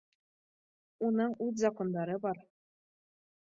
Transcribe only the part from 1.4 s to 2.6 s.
уҙ закондары бар